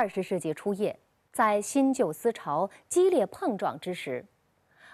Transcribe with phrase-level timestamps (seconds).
[0.00, 0.98] 二十世纪初叶，
[1.30, 4.24] 在新旧思潮激烈碰撞之时，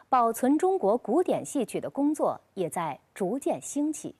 [0.08, 4.16] 保存中国古典戏曲的工作也在逐渐兴起。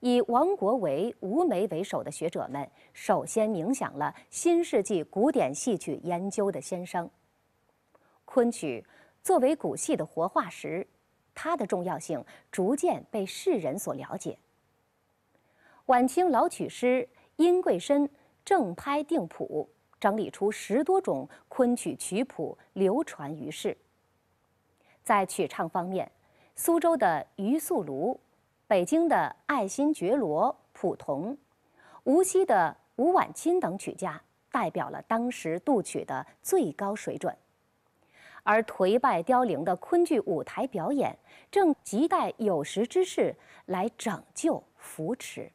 [0.00, 7.08] 以王国维、吴梅为首的学者们，首先冥想了新世纪古典戏曲研究的先声。
[8.26, 8.84] 昆曲
[9.22, 10.86] 作为古戏的活化石，
[11.34, 14.36] 它的重要性逐渐被世人所了解。
[15.86, 18.06] 晚清老曲师殷桂深
[18.44, 19.68] 正拍定谱，
[20.00, 23.76] 整理出十多种昆曲曲谱，流传于世。
[25.02, 26.10] 在曲唱方面，
[26.54, 28.18] 苏州的余素庐。
[28.68, 31.36] 北京的爱新觉罗、蒲桐，
[32.04, 37.36] 无锡的吴婉清等曲家，代表了当时杜曲的最高水准。
[38.44, 41.16] 而颓败凋零的昆剧舞台表演，
[41.50, 45.52] 正亟待有识之士来拯救、扶持。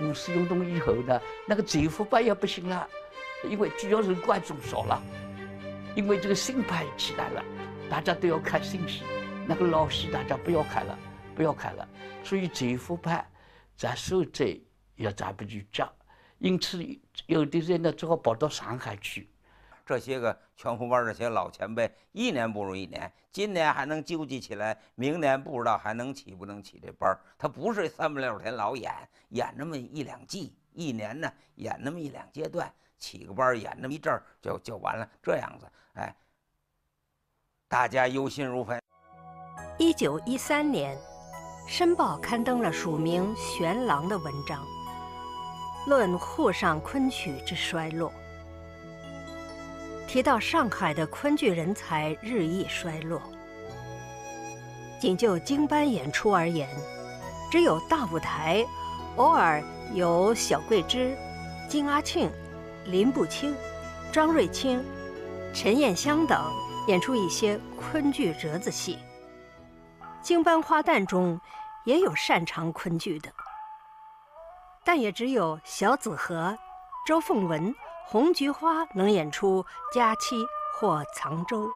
[0.00, 2.88] 五四运动以后呢，那个政府派也不行了，
[3.48, 5.02] 因为主要是观众少了，
[5.94, 7.44] 因为这个新派起来了，
[7.88, 9.02] 大家都要看新戏，
[9.46, 10.98] 那个老戏大家不要看了，
[11.34, 11.88] 不要看了，
[12.22, 13.24] 所以政府派
[13.76, 14.58] 在收在
[14.96, 15.90] 也咱不去讲，
[16.38, 16.84] 因此
[17.26, 19.28] 有的人呢只好跑到上海去。
[19.84, 23.12] 这些个全福班这些老前辈，一年不如一年。
[23.30, 28.92] 今年还能纠集起来，明年不知道还能起不能起这班他不是三百六十天老演，
[29.30, 35.06] 演那么一两季，一年呢演那么一两阶段，起个班演那么一阵儿就就完了。
[35.22, 36.14] 这样子，哎，
[37.68, 38.80] 大家忧心如焚。
[39.76, 40.96] 一九一三年，
[41.68, 44.64] 《申报》刊登了署名玄郎的文章，
[45.88, 48.12] 论沪上昆曲之衰落。
[50.14, 53.20] 提到上海的昆剧人才日益衰落，
[55.00, 56.68] 仅就京班演出而言，
[57.50, 58.64] 只有大舞台
[59.16, 59.60] 偶尔
[59.92, 61.16] 有小桂枝、
[61.68, 62.30] 金阿庆、
[62.84, 63.56] 林步清、
[64.12, 64.80] 张瑞清、
[65.52, 66.40] 陈彦香等
[66.86, 68.96] 演出一些昆剧折子戏。
[70.22, 71.40] 京班花旦中
[71.84, 73.28] 也有擅长昆剧的，
[74.84, 76.56] 但也只有小紫和、
[77.04, 77.74] 周凤文。
[78.06, 80.36] 红菊花能演出佳期
[80.78, 81.68] 或藏舟。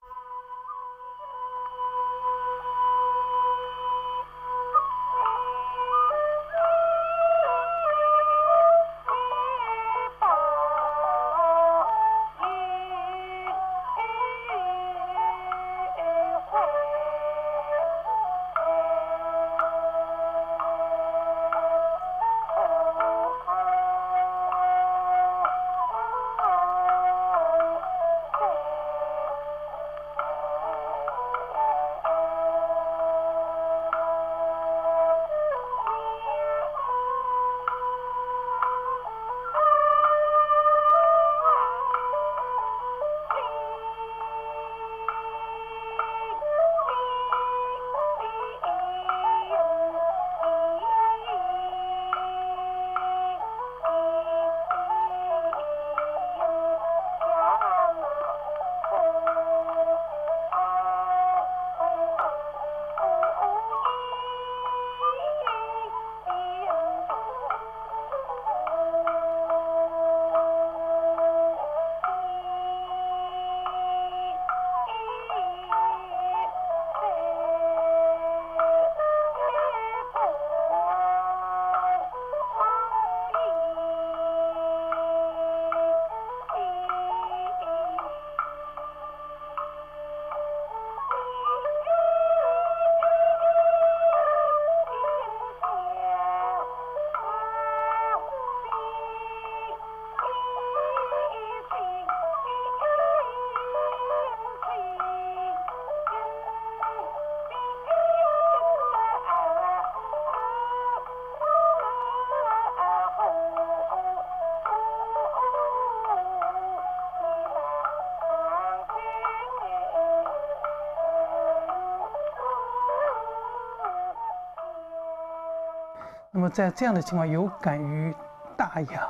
[126.38, 128.14] 那么在这样的情况，有感于
[128.56, 129.08] 大雅，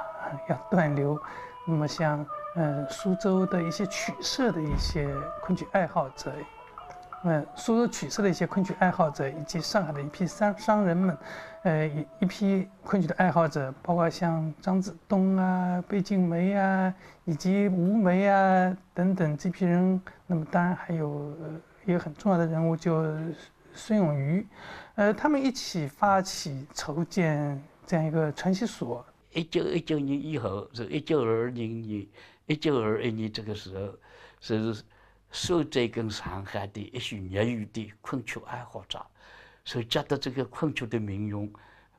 [0.48, 1.20] 要断流。
[1.66, 5.06] 那么像呃苏州的一些曲社的一些
[5.42, 6.32] 昆曲爱好者。
[7.24, 11.18] 嗯，苏州曲社的一些昆曲爱好者，以及上海的一批商商人们，
[11.64, 16.94] 呃，一一批昆曲的爱好者，包括像张子东啊、贝静梅啊，
[17.26, 20.00] 以及吴梅啊等等这批人。
[20.26, 21.30] 那么，当然还有
[21.84, 23.04] 一个很重要的人物，就
[23.78, 24.46] 孙永瑜，
[24.96, 29.06] 呃，他们一起发起筹建这样一个传习所。
[29.32, 32.06] 一九一九年以后，是一九二零年、
[32.46, 33.94] 一九二一年这个时候，
[34.40, 34.82] 是。
[35.30, 38.98] 苏州跟上海的一些业余的昆曲爱好者，
[39.62, 41.52] 所以觉得这个昆曲的命运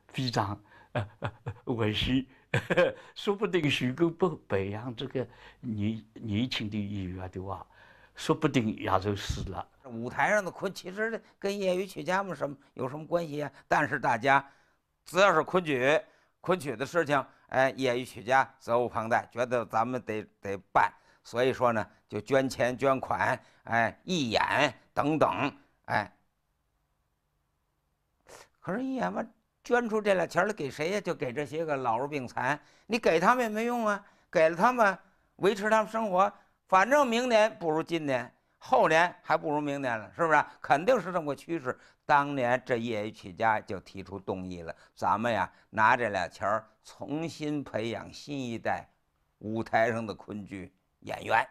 [0.08, 0.60] 非常
[0.90, 1.08] 呃
[1.66, 2.26] 危险，
[3.14, 3.62] 说不定
[3.96, 5.24] 如果不培养这个
[5.60, 7.64] 年年轻的演员的话，
[8.16, 9.64] 说不定也就死了。
[9.84, 13.52] 舞台上的昆其实跟业余曲家们什么有什么关系啊？
[13.66, 14.44] 但是大家
[15.04, 16.00] 只要是昆曲，
[16.40, 20.92] 昆曲的事情，哎，业余曲家责无旁贷，觉得咱们得得办。
[21.22, 24.42] 所以说呢，就捐钱捐款，哎，义演
[24.94, 25.52] 等等，
[25.86, 26.10] 哎。
[28.60, 29.28] 可是，一演完
[29.64, 31.00] 捐出这俩钱来给谁呀？
[31.00, 32.58] 就给这些个老弱病残。
[32.86, 34.96] 你给他们也没用啊，给了他们
[35.36, 36.32] 维持他们生活，
[36.68, 40.44] 反正明年不如今年，后年还不如明年了，是不是？
[40.60, 41.76] 肯定是这么个趋势。
[42.06, 48.86] 当年这业余曲家就提出动议了，咱们呀拿这俩钱儿重新培养新一代
[49.38, 50.72] 舞台上的昆剧。
[51.00, 51.48] 演员。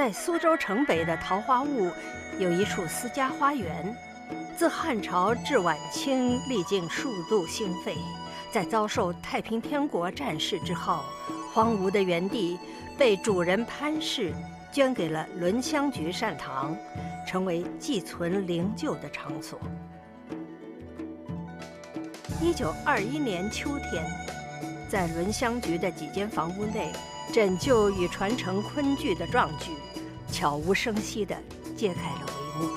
[0.00, 1.90] 在苏州城北的桃花坞，
[2.38, 3.94] 有一处私家花园。
[4.56, 7.98] 自汉朝至晚清，历经数度兴废，
[8.50, 11.04] 在遭受太平天国战事之后，
[11.52, 12.58] 荒芜的园地
[12.96, 14.32] 被主人潘氏
[14.72, 16.74] 捐给了轮香局善堂，
[17.28, 19.60] 成为寄存灵柩的场所。
[22.40, 24.02] 一九二一年秋天，
[24.88, 26.90] 在轮香局的几间房屋内，
[27.34, 29.72] 拯救与传承昆剧的壮举。
[30.40, 31.36] 悄无声息地
[31.76, 32.70] 揭开了帷幕。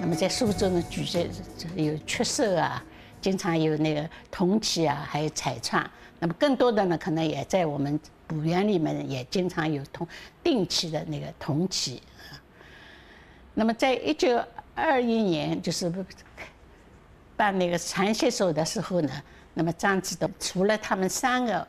[0.00, 1.30] 那么在苏州呢，举这
[1.80, 2.82] 有曲社啊，
[3.20, 5.88] 经常有那个铜器啊，还有彩创。
[6.18, 10.04] 那么更多的呢，可能也在我们补园里面也经常有铜
[10.42, 12.02] 定期的那个铜器。
[13.54, 14.36] 那么在一九
[14.74, 15.88] 二一年，就是
[17.36, 19.22] 办那个传习所的时候呢，
[19.54, 21.64] 那么张之洞除了他们三个。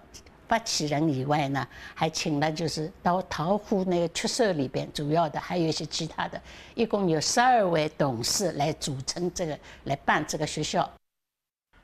[0.50, 6.42] 发起人以外呢，还请了就是到桃湖那个曲社里边，主要的还有一些其他的，
[6.74, 10.92] 一共有十二位董事来组成这个来办这个学校。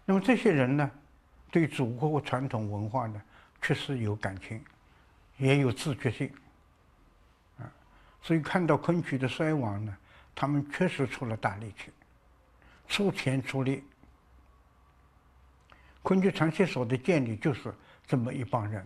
[0.03, 0.91] 那么这些人呢，
[1.51, 3.21] 对祖国传统文化呢，
[3.61, 4.59] 确实有感情，
[5.37, 6.31] 也有自觉性，
[7.59, 7.69] 啊，
[8.23, 9.95] 所以看到昆曲的衰亡呢，
[10.33, 11.91] 他们确实出了大力气，
[12.87, 13.83] 出钱出力。
[16.01, 17.73] 昆曲传习所的建立就是
[18.07, 18.85] 这么一帮人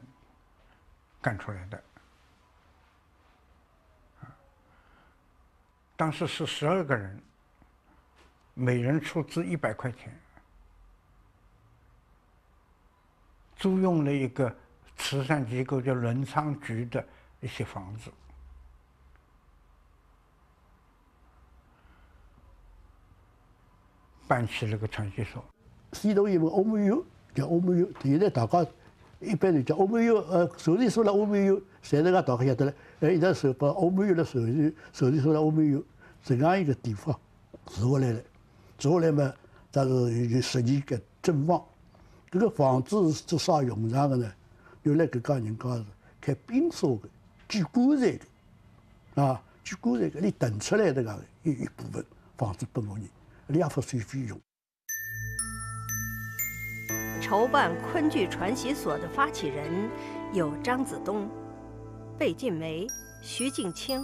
[1.22, 1.84] 干出来的。
[5.96, 7.22] 当时是十二个人，
[8.54, 10.18] 每人出资一百块钱，
[13.58, 14.56] 租用了一个
[14.96, 17.06] 慈善机构叫伦昌局的
[17.42, 18.10] 一些房子，
[24.26, 25.44] 办起了个传习所。
[25.92, 28.66] 西头因为欧盟有叫欧盟有，现在大家
[29.20, 35.84] 一般人讲欧美有，呃，手里说了欧美有，现在个大家晓得了，哎，一旦手把欧美有的手里手里说了欧美有。
[36.22, 37.18] 这样一个地方
[37.66, 38.22] 住下来了，
[38.78, 39.34] 住下来嘛，
[39.72, 41.64] 但是有十几个正房。
[42.30, 44.32] 这个房子是做啥用场的呢？
[44.84, 45.86] 原来搿家人家是
[46.22, 47.10] 开冰沙的、
[47.48, 48.18] 锯棺材
[49.16, 52.06] 的，啊，锯棺材的，你腾出来的个一一部分
[52.38, 53.08] 房子拨我人，
[53.48, 54.40] 两付税费用。
[57.30, 59.88] 筹办昆剧传习所的发起人
[60.34, 61.30] 有张子东、
[62.18, 62.88] 贝晋梅、
[63.22, 64.04] 徐静清。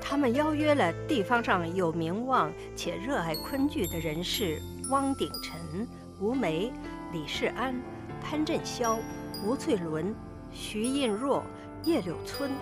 [0.00, 5.88] 他们邀约了地方上有名望且热爱昆剧的人士汪鼎臣、
[6.20, 6.72] 吴梅、
[7.12, 7.74] 李世安、
[8.22, 8.96] 潘振霄、
[9.44, 10.14] 吴翠伦、
[10.52, 11.42] 徐印若、
[11.82, 12.52] 叶柳村、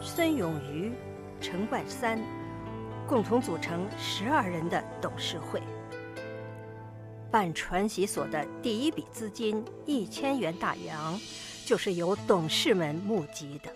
[0.00, 0.94] 孙永瑜、
[1.42, 2.18] 陈冠三，
[3.06, 5.60] 共同组成十二人的董事会。
[7.36, 11.20] 办传习所的第一笔资金一千元大洋，
[11.66, 13.70] 就是由董事们募集的。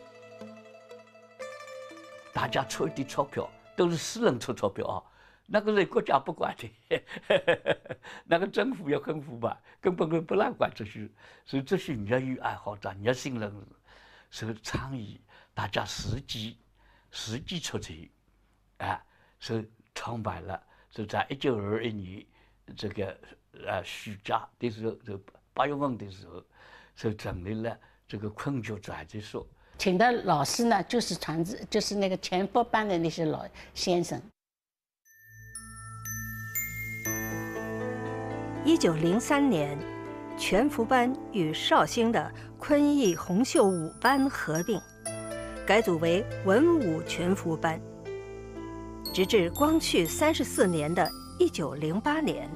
[2.33, 4.97] 大家出一点钞票，都是私人出钞票啊，
[5.45, 7.03] 那个是国家不管的，
[8.25, 11.07] 那个政府要很腐败，根本就不让管这些。
[11.45, 13.53] 所以这些业余爱好者、热心人
[14.31, 15.21] 士，是倡议
[15.53, 16.57] 大家实际、
[17.11, 18.09] 实际出钱，
[18.79, 19.05] 啊，
[19.39, 22.27] 是创办了，是在一九二一年
[22.75, 23.15] 这个
[23.67, 25.21] 呃暑假的时候，就
[25.53, 26.43] 八月份的时候，
[26.95, 27.77] 就成立了
[28.07, 29.47] 这个昆剧传习所。
[29.79, 34.21] 请的老师呢，就是传子，就是那个全福班的那些老先生。
[38.63, 39.79] 一九零三年，
[40.39, 44.79] 全福班与绍兴的昆艺红袖舞班合并，
[45.67, 47.81] 改组为文武全福班。
[49.15, 52.49] 直至光绪三十四年的一九零八年，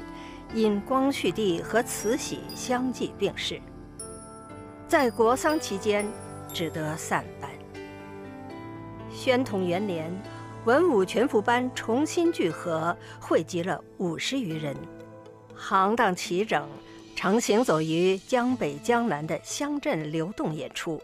[0.54, 3.60] 因光绪帝和慈禧相继病逝，
[4.88, 6.06] 在国丧期间。
[6.52, 7.50] 只得散班。
[9.10, 10.08] 宣统元年，
[10.64, 14.76] 文武全福班重新聚合，汇集了五十余人，
[15.56, 16.68] 行当齐整，
[17.16, 21.02] 常行走于江北江南的乡镇流动演出，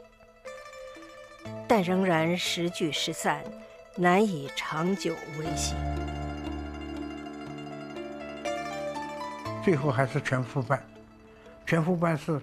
[1.66, 3.42] 但仍然时聚时散，
[3.96, 5.74] 难以长久维系。
[9.62, 10.82] 最后还是全福班，
[11.66, 12.40] 全福班是，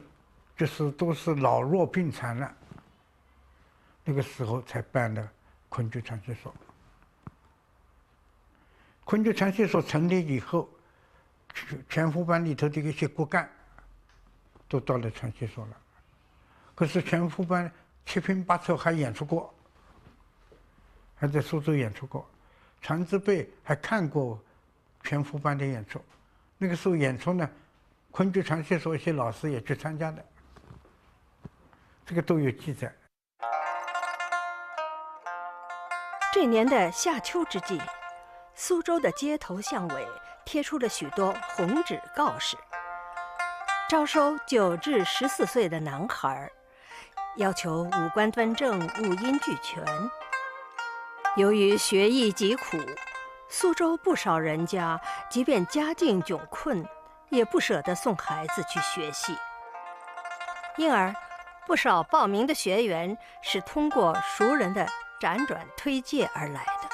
[0.56, 2.56] 就是都是老弱病残了。
[4.04, 5.28] 那个时候才办的
[5.68, 6.54] 昆剧传习所。
[9.04, 10.70] 昆剧传习所成立以后，
[11.54, 13.50] 全全副班里头的一些骨干
[14.68, 15.78] 都到了传习所了。
[16.76, 17.70] 可是全福班
[18.06, 19.54] 七拼八凑还演出过，
[21.16, 22.30] 还在苏州演出过。
[22.80, 24.40] 传字辈还看过
[25.04, 26.00] 全福班的演出。
[26.58, 27.48] 那个时候演出呢，
[28.10, 30.26] 昆剧传习所一些老师也去参加的，
[32.06, 32.92] 这个都有记载。
[36.34, 37.80] 这年的夏秋之际，
[38.56, 40.08] 苏州的街头巷尾
[40.46, 42.58] 贴出了许多红纸告示，
[43.88, 46.50] 招收九至十四岁的男孩，
[47.38, 49.84] 要求五官端正、五音俱全。
[51.36, 52.78] 由于学艺极苦，
[53.50, 55.00] 苏州不少人家
[55.30, 56.88] 即便家境窘困，
[57.30, 59.38] 也不舍得送孩子去学戏，
[60.78, 61.14] 因而
[61.66, 64.88] 不少报名的学员是通过熟人的。
[65.20, 66.88] 辗转推介而来的，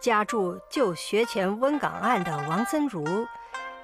[0.00, 3.26] 家住旧学前温港岸的王森如，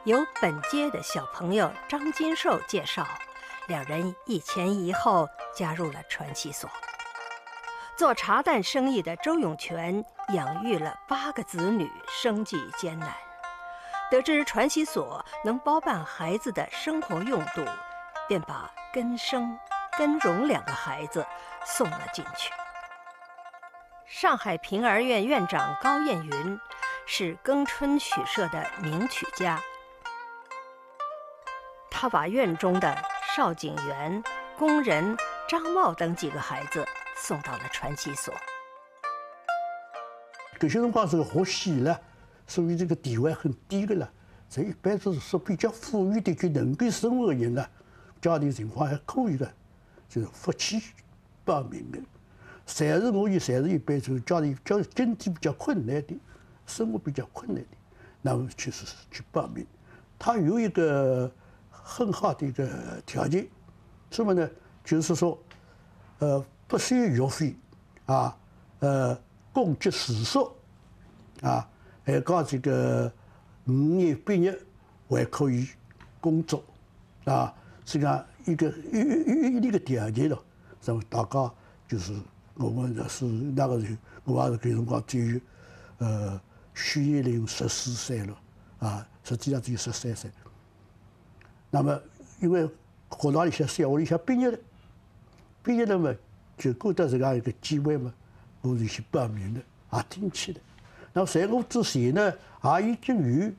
[0.05, 3.05] 由本街的小朋友张金寿介绍，
[3.67, 6.71] 两人一前一后加入了传奇所。
[7.97, 13.11] 做茶蛋生意的周永全养育了八个子女，生计艰难，
[14.11, 17.65] 得知传习所能包办孩子的生活用度，
[18.29, 19.59] 便把根生、
[19.97, 21.27] 根荣两个孩子。
[21.69, 22.53] 送了进去。
[24.07, 26.61] 上海平儿院院长高燕云
[27.07, 29.61] 是庚春曲社的名曲家，
[31.91, 32.97] 他把院中的
[33.35, 34.23] 邵景元、
[34.57, 35.17] 工人
[35.49, 36.87] 张茂等几个孩子
[37.17, 38.33] 送到了传习所。
[40.59, 42.01] 这些辰光是个学戏了，
[42.47, 44.13] 所以这个地位很低的了。
[44.49, 47.67] 这一般都是说比较富裕的，就能够生活的人呢，
[48.21, 49.53] 家庭情况还可以的，
[50.09, 50.81] 就是福气
[51.45, 51.99] 报名的。
[52.67, 56.15] 侪是我也侪是一般就是家里较经济比较困难的，
[56.67, 57.77] 生活比较困难的，
[58.23, 59.67] 那么去是去报名。
[60.19, 61.31] 他有一个
[61.71, 62.69] 很好的一个
[63.05, 63.47] 条件，
[64.11, 64.49] 什么呢？
[64.85, 65.39] 就是说，
[66.21, 67.57] 呃，不收学费，
[68.07, 68.37] 啊，
[68.81, 69.19] 呃，
[69.53, 70.53] 供给住宿，
[71.43, 71.69] 啊，
[72.05, 73.13] 还搞这个
[73.67, 74.59] 五年毕业
[75.09, 75.69] 还可以
[76.21, 76.63] 工作，
[77.25, 77.55] 啊，
[77.85, 80.43] 这样一个一一一个条件咯，
[80.81, 81.53] 什么大家
[81.89, 82.13] 就是。
[82.59, 83.95] 我们是那个时
[84.25, 85.41] 候，我也是搿辰光只有，
[85.99, 86.41] 呃，
[86.73, 88.39] 许一林十四岁了，
[88.79, 90.31] 啊，实际上只有十三岁。
[91.69, 92.01] 那么，
[92.41, 92.67] 因为
[93.11, 94.59] 学堂里向、小学里向毕业了，
[95.63, 96.15] 毕业了嘛，
[96.57, 98.13] 就过得这样一个机会嘛，
[98.61, 99.61] 我就去报名的，
[99.93, 100.61] 也进去的。
[101.13, 102.33] 那么在我之前呢，
[102.63, 103.53] 也已经有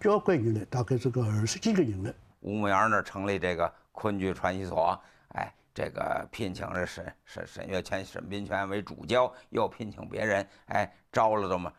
[0.00, 2.14] 交关人了，大概这个二十几个人了。
[2.40, 5.52] 吴牧阳那儿成立这个昆剧传习所，哎。
[5.76, 11.72] 这个聘请了沈沈沈月泉、沈宾泉为主教，又聘请别人，哎，招了这么，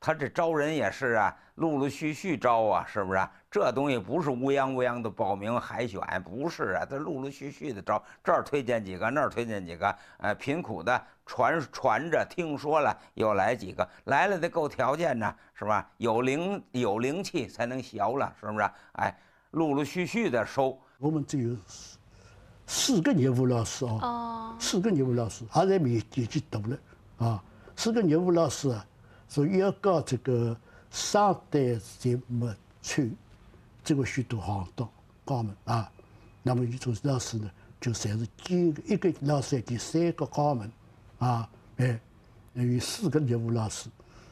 [0.00, 3.30] 他这招人也是啊，陆陆续续招啊，是不是啊？
[3.54, 15.88] 这东西不是乌泱乌泱的报名海选，不是啊，他陆陆续续的招，这儿推荐几个，那儿推荐几个，哎，贫苦的传传着，听说了又来几个，来了得够条件呢，是吧？
[15.98, 18.68] 有灵有灵气才能学了，是不是？
[18.94, 19.16] 哎，
[19.52, 21.56] 陆陆续续的收，我们只有。
[22.66, 26.78] 四个业务老师哦，四个业务老师，还在年年纪大了
[27.18, 27.44] 啊。
[27.76, 28.84] 四个业务老师啊，
[29.28, 30.56] 所以要搞这个
[30.90, 33.08] 上代才没穿
[33.84, 34.88] 这个许多行当
[35.24, 35.92] 高门啊。
[36.42, 37.50] 那么，这老师呢，
[37.80, 40.72] 就算是兼一个老师第三个高门
[41.18, 41.48] 啊。
[41.76, 42.00] 哎，
[42.54, 43.88] 有四个业务老师，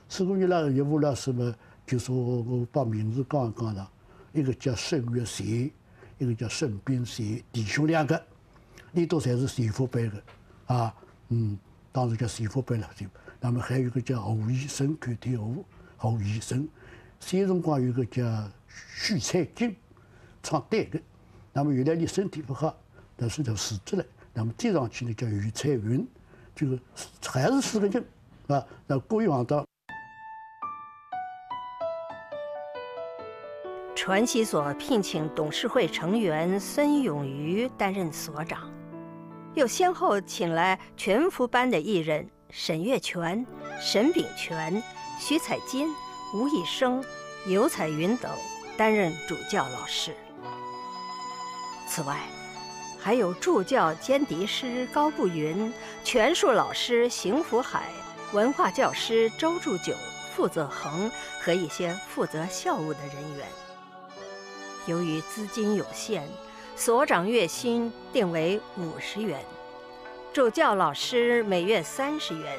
[0.08, 1.54] 四个业务业务老师嘛，
[1.86, 3.90] 就说我把名字讲一讲了，
[4.32, 5.70] 一个叫沈月贤。
[6.18, 8.22] 一个叫沈冰贤，弟兄两个，
[8.92, 10.22] 你都侪是媳妇辈的，
[10.66, 10.94] 啊，
[11.30, 11.58] 嗯，
[11.90, 13.04] 当时叫媳妇辈了就。
[13.40, 15.64] 那么还有一个叫侯医生，看天侯
[15.96, 16.68] 侯医生。
[17.18, 18.22] 先辰光有个叫
[18.94, 19.76] 许彩金，
[20.42, 21.00] 唱对的。
[21.52, 22.74] 那么原来你身体不好，
[23.16, 24.04] 但是就辞职了。
[24.32, 26.06] 那么接上去呢叫余彩云，
[26.54, 26.78] 这个
[27.26, 28.04] 还是四个人，
[28.46, 29.64] 啊，那各有行当。
[33.94, 38.68] 传习所聘请董事会成员孙永瑜担任所长，
[39.54, 43.46] 又先后请来全福班的艺人沈月泉、
[43.80, 44.82] 沈炳泉、
[45.20, 45.88] 徐彩金、
[46.34, 47.04] 吴以生、
[47.46, 48.30] 尤彩云等
[48.82, 50.12] 担任主教老师。
[51.86, 52.18] 此外，
[52.98, 57.84] 还有助教兼笛师高步云、拳术老师邢福海、
[58.32, 59.94] 文化教师周祝九、
[60.34, 61.08] 傅泽恒
[61.40, 63.46] 和一些负责校务的人员。
[64.86, 66.28] 由于资金有限，
[66.74, 69.44] 所长月薪定为五十元，
[70.32, 72.58] 助教老师每月三十元。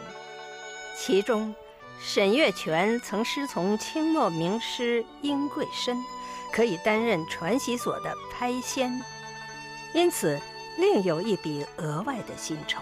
[0.98, 1.54] 其中，
[2.00, 6.04] 沈月泉曾师从清末名师殷桂生，
[6.54, 9.02] 可以担任传习所的拍仙，
[9.96, 10.39] 因此
[10.78, 12.80] 另有一笔额外的薪酬。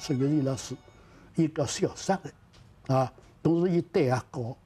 [0.00, 0.74] 沈月丽老师
[1.36, 4.56] 一个小三的，啊，同时也胆也高，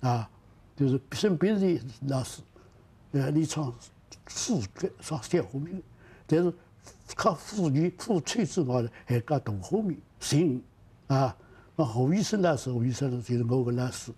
[0.00, 0.30] 啊。
[0.74, 2.42] 就是生别的老师，
[3.12, 3.72] 呃，你唱
[4.26, 5.82] 副角唱小后面，
[6.26, 6.52] 但是
[7.14, 10.62] 靠妇女副吹之外呢，还搞大后面行
[11.06, 11.34] 啊。
[11.74, 14.12] 那胡医生老师，胡医生就是我个老师，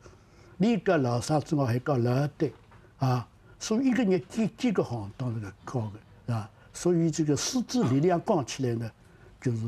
[0.59, 2.51] 你搞老三子我还搞老的
[2.99, 3.27] 啊。
[3.59, 5.91] 所以一个人几几个行当这个搞
[6.27, 6.51] 的啊。
[6.75, 8.91] 所以这个师资力量讲起来呢，
[9.41, 9.67] 就是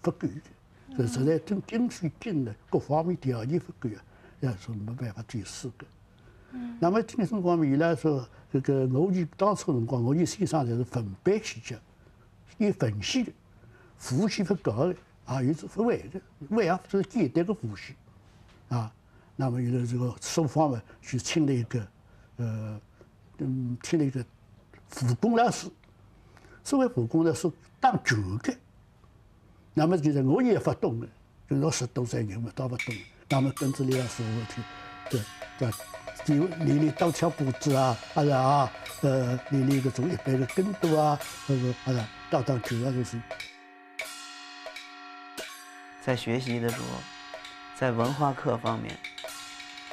[0.00, 4.02] 不够的，这实在经经费紧的，各方面条件不够啊。
[4.40, 5.84] 也是没办法最四个。
[6.78, 11.76] 那么今年辰光，伊拉说这个我以当初辰光，我以先生就是分班去教，
[12.56, 13.32] 有分析的，
[13.96, 16.20] 辅系不高的，啊，有是不会的，
[16.54, 17.94] 会也就是简单的辅系，
[18.68, 18.92] 啊，
[19.40, 21.86] 那么有的这个书方嘛，去请了一个，
[22.38, 22.80] 呃，
[23.38, 24.20] 嗯，请了一个
[24.90, 25.68] 护工老师，
[26.64, 27.48] 所谓护工呢是
[27.78, 28.52] 当旧的，
[29.74, 31.06] 那么就是我也不懂了，
[31.48, 32.92] 就六十多岁人嘛，都不懂。
[33.28, 34.60] 那么跟着李老师我去，
[35.08, 35.22] 对
[35.56, 35.70] 对，
[36.24, 38.68] 就练练刀枪布子啊，还是啊，
[39.02, 43.20] 呃，练练个种一般的跟读啊，那个啊是打打球啊，就是。
[46.02, 46.86] 在学习的时候，
[47.76, 48.98] 在文化课方面，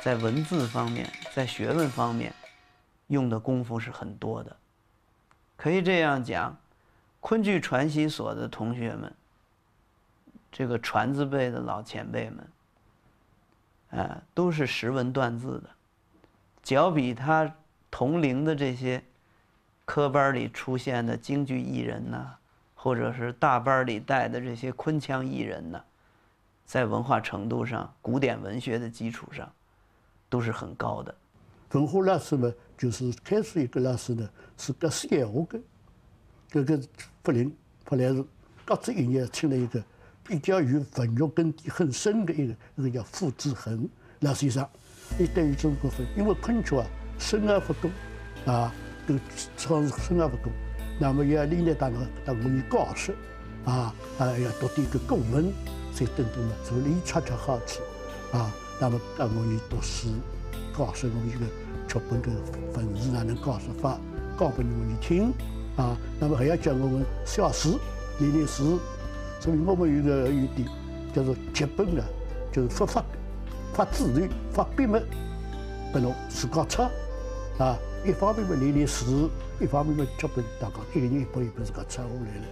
[0.05, 2.31] 在文字方面，在学问方面，
[3.07, 4.55] 用的功夫是很多的。
[5.57, 6.55] 可以这样讲，
[7.19, 9.11] 昆剧传习所的同学们，
[10.51, 12.47] 这个传字辈的老前辈们。
[13.99, 15.69] 啊，都是识文断字的，
[16.61, 17.51] 较比他
[17.89, 19.03] 同龄的这些
[19.85, 22.35] 科班里出现的京剧艺人呐，
[22.75, 25.83] 或者是大班里带的这些昆腔艺人呢，
[26.63, 29.51] 在文化程度上、古典文学的基础上，
[30.29, 31.13] 都是很高的。
[31.71, 35.59] 文化老师嘛，就是开始一个老师呢是讲闲话的，
[36.49, 36.81] 这个
[37.23, 37.53] 福林
[37.85, 38.23] 后来是
[38.63, 39.83] 各自一年请了一个
[40.23, 43.87] 比较有文学根底很深的一个，一个叫傅志恒
[44.21, 44.65] 老先生，
[45.19, 46.85] 也对于中国分，因为昆曲啊
[47.19, 47.89] 生而不多
[48.45, 48.73] 啊，
[49.05, 49.15] 都
[49.57, 50.51] 创生而不多，
[50.99, 53.13] 那么要历来当个当我们教师
[53.65, 55.51] 啊啊要读点个古文，
[55.93, 57.81] 才等等嘛，所以恰恰好处
[58.31, 60.09] 啊，那么当我们读书。
[60.77, 61.45] 告诉我们这个
[61.87, 62.27] 剧本的
[62.75, 63.97] 文字哪能告诉法，
[64.37, 65.31] 教给我们听
[65.77, 65.95] 啊。
[66.19, 67.69] 那么还要教我们小诗、
[68.19, 68.61] 练练诗。
[69.39, 70.67] 所以我们有个有点
[71.13, 72.03] 叫做剧本呢，
[72.51, 73.05] 就是发发
[73.73, 74.99] 发自然、发笔墨，
[75.93, 76.91] 不能自个抄
[77.57, 77.77] 啊。
[78.05, 79.05] 一方面嘛练练诗，
[79.61, 82.47] 一方面嘛剧本大家一个人一本一本自个抄下来了。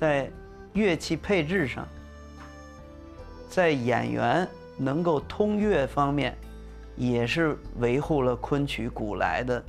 [0.00, 0.28] 在
[0.72, 1.86] 乐器配置上，
[3.48, 6.36] 在演员能够通乐方面。
[6.98, 9.62] 也是维护了昆曲古来的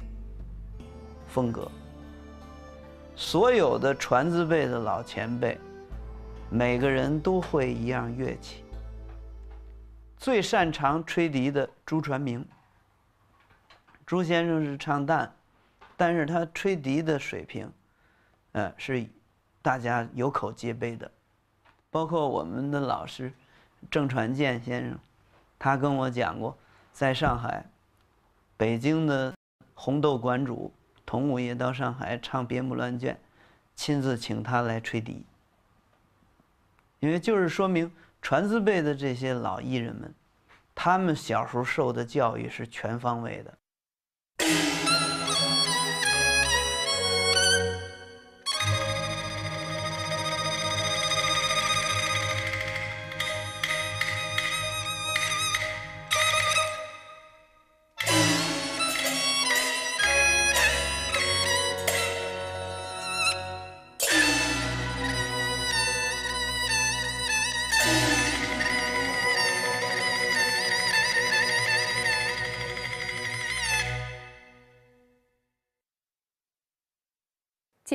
[1.27, 1.69] 风格。
[3.17, 5.59] 所有的传字辈的老前辈，
[6.49, 8.63] 每个人都会一样乐器。
[10.15, 12.47] 最擅长吹笛的朱传明，
[14.05, 15.27] 朱先生是唱旦，
[15.97, 17.69] 但是他吹笛的水平，
[18.53, 19.05] 呃，是
[19.61, 21.11] 大家有口皆碑的。
[21.91, 23.33] 包括我们的老师
[23.89, 24.99] 郑传健先生，
[25.57, 26.57] 他跟我讲过。
[26.91, 27.63] 在上海，
[28.57, 29.35] 北京的
[29.75, 30.73] 红豆馆主
[31.05, 33.13] 童五爷到上海唱《别木乱卷》，
[33.75, 35.23] 亲自请他来吹笛。
[36.99, 40.11] 因为就是说明传字辈的这些老艺人们，
[40.73, 43.57] 他们小时候受的教育是全方位的。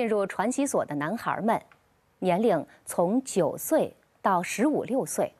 [0.03, 1.63] 进入传习所的男孩们，
[2.19, 5.33] 年龄从九岁到十五六岁，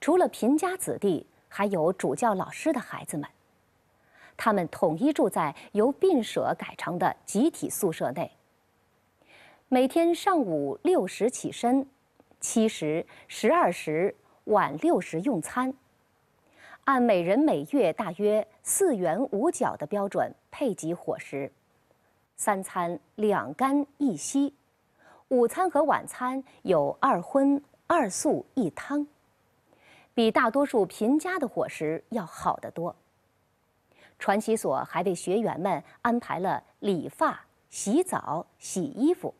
[0.00, 3.28] 除了贫家子弟，还有主教老师的孩子们。
[4.38, 8.32] 他们统一住在由宾舍改成的集体宿舍内。
[9.68, 11.86] 每天上午六时起身，
[12.40, 15.74] 七时、十二时、晚六时用餐，
[16.84, 21.52] 按每人每月大约四元五角的标准配给伙食。
[22.38, 24.54] 三餐两干一稀，
[25.26, 29.04] 午餐和晚餐有二荤二素一汤，
[30.14, 32.94] 比大多数贫家的伙食要好得多。
[34.20, 39.34] 传习所还为学员们安排了理发、洗澡、洗衣服，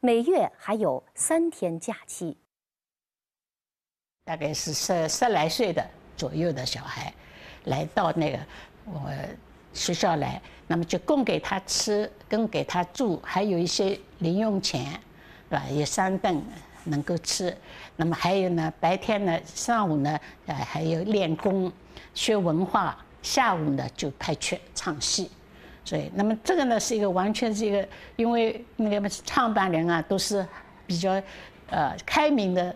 [0.00, 2.36] 每月还有三天假期。
[4.24, 5.82] 大概是十十来岁的
[6.18, 7.14] 左右的小孩，
[7.64, 8.38] 来到那个
[8.84, 9.10] 我。
[9.76, 14.90] 学校来，那么就供给他吃，供给他住，还有一些零用钱，
[15.50, 15.62] 是吧？
[15.70, 16.42] 有三顿
[16.84, 17.54] 能够吃。
[17.94, 21.70] 那么还有呢，白天呢，上午呢，呃，还有练功、
[22.14, 25.30] 学文化；下午呢，就派去唱戏。
[25.84, 27.86] 所以，那么这个呢，是一个完全是一个，
[28.16, 30.44] 因为那个创办人啊，都是
[30.86, 31.22] 比较
[31.70, 32.74] 呃开明的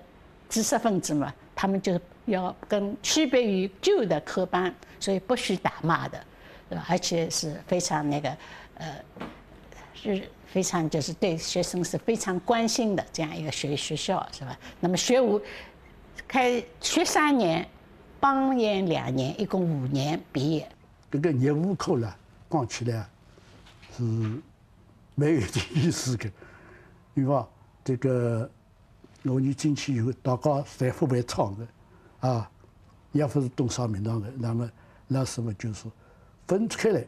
[0.48, 6.22] 知识分子嘛，他们就要跟区别于旧的科班，所以不许打骂的。
[6.88, 8.36] 而且是非常那个，
[8.74, 8.96] 呃，
[9.92, 14.56] 是非常就是对学生是非常关心的这样一个学学校，是吧？
[14.78, 15.40] 那么学武
[16.28, 17.68] 开学三年，
[18.20, 20.68] 帮研两年，一共五年毕业。
[21.10, 22.14] 这个业务课呢，
[22.48, 23.08] 讲起来
[23.96, 24.02] 是
[25.16, 26.30] 没有点意思的，
[27.14, 27.44] 因为
[27.84, 28.48] 这个
[29.24, 32.50] 我们进去以后，大家侪不会唱的，啊，
[33.10, 34.70] 也不是东上名堂的，那么
[35.08, 35.86] 那时候就是。
[36.50, 37.06] 分开来，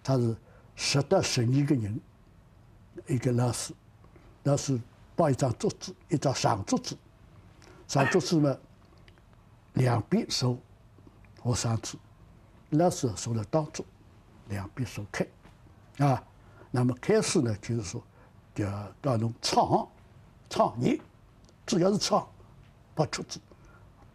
[0.00, 0.36] 他是
[0.76, 2.00] 十到十二个人，
[3.08, 3.74] 一个老师，
[4.44, 4.80] 老师
[5.16, 6.96] 包一张桌子，一张长桌子，
[7.88, 8.56] 长桌子嘛，
[9.72, 10.56] 两边坐
[11.42, 11.98] 学生子，
[12.70, 13.84] 老师坐在当中，
[14.46, 15.26] 两边坐开，
[15.98, 16.22] 啊，
[16.70, 18.00] 那么开始呢，就是说，
[18.54, 19.88] 叫叫侬唱，
[20.48, 21.02] 唱你，
[21.66, 22.24] 只要是唱，
[22.94, 23.40] 拍曲子，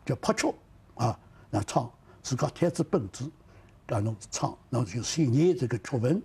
[0.05, 0.49] 叫拍曲，
[0.95, 1.91] 啊，那唱
[2.23, 3.29] 自家天资本子，
[3.89, 6.21] 搿侬唱，侬就先念这个曲文，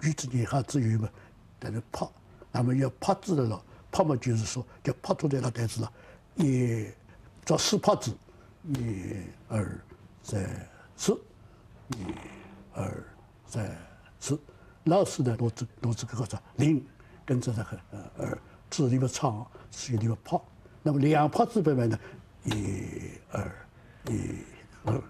[0.00, 1.08] 句子念好之后嘛，
[1.60, 2.04] 在那拍，
[2.50, 5.92] 那么要拍子的了，拍嘛就是说，就拍出来个台子了，
[6.34, 6.88] 一
[7.46, 8.10] 做四拍子，
[8.64, 9.14] 一
[9.46, 9.80] 二
[10.24, 11.12] 三四，
[11.90, 11.96] 一
[12.74, 13.04] 二
[13.46, 13.78] 三
[14.18, 14.36] 四，
[14.82, 16.84] 老师呢，弄这弄这个啥零，
[17.24, 17.80] 跟着那个
[18.18, 18.36] 二，
[18.70, 20.36] 字里面唱，心里面拍，
[20.82, 21.96] 那么两拍子版本呢，
[22.42, 23.68] 一二
[24.08, 24.42] 一
[24.84, 25.00] 二，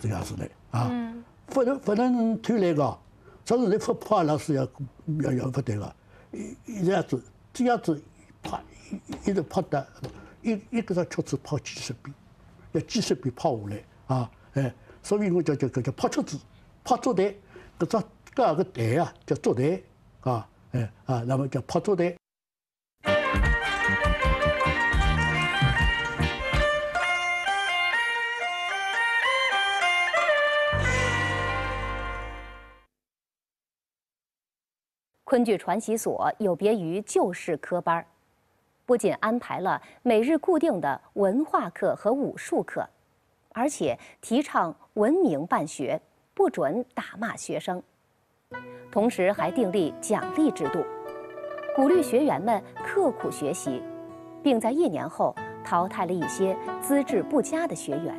[0.00, 0.50] 这样子的。
[0.74, 0.90] 啊，
[1.46, 2.98] 不能不能偷懒个，
[3.44, 4.68] 这是你不怕老师要
[5.22, 5.94] 要要不对个，
[6.32, 8.02] 一一这样子这样子
[8.42, 8.60] 拍
[8.90, 9.86] 一一直拍的，
[10.42, 12.12] 一一个只曲子拍几十遍，
[12.72, 16.38] 要几十遍拍下来啊，哎，所以我叫叫叫叫拍曲子，
[16.82, 17.32] 拍作台，
[17.78, 17.96] 搿只
[18.34, 19.80] 搿个台啊叫作台
[20.22, 22.16] 啊，哎啊，那么叫拍作台。
[35.24, 38.06] 昆剧传习所有别于旧式科班儿，
[38.84, 42.86] 不仅安排了每日固定的文化课和武术课，
[43.54, 45.98] 而且提倡文明办学，
[46.34, 47.82] 不准打骂学生，
[48.92, 50.84] 同时还订立奖励制度，
[51.74, 53.82] 鼓励学员们刻苦学习，
[54.42, 55.34] 并在一年后
[55.64, 58.14] 淘汰了一些资质不佳的学员。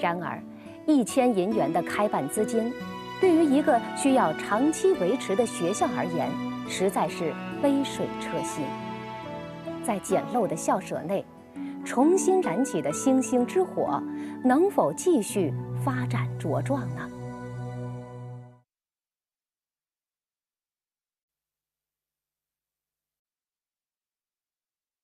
[0.00, 0.42] 然而，
[0.84, 2.72] 一千银元的开办资金。
[3.20, 6.30] 对于一个需要长期维持的学校而言，
[6.68, 8.64] 实在是杯水车薪。
[9.84, 11.24] 在简陋的校舍内，
[11.84, 14.00] 重新燃起的星星之火，
[14.44, 15.52] 能否继续
[15.84, 17.08] 发展茁壮呢？